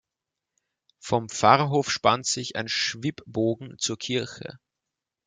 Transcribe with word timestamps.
Vom 0.97 1.29
Pfarrhof 1.29 1.91
spannt 1.91 2.25
sich 2.25 2.55
ein 2.55 2.67
Schwibbogen 2.67 3.77
zur 3.77 3.99
Kirche. 3.99 4.57